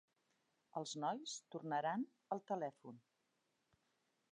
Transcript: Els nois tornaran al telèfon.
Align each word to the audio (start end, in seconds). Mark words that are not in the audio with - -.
Els 0.79 0.93
nois 1.03 1.35
tornaran 1.57 2.07
al 2.37 2.43
telèfon. 2.53 3.01